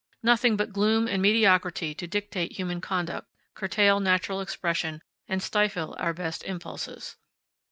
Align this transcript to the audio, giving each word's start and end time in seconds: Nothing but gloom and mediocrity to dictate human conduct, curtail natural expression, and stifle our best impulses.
Nothing 0.23 0.55
but 0.55 0.73
gloom 0.73 1.07
and 1.07 1.21
mediocrity 1.21 1.93
to 1.93 2.07
dictate 2.07 2.53
human 2.53 2.81
conduct, 2.81 3.27
curtail 3.53 3.99
natural 3.99 4.41
expression, 4.41 5.03
and 5.27 5.43
stifle 5.43 5.95
our 5.99 6.11
best 6.11 6.43
impulses. 6.43 7.17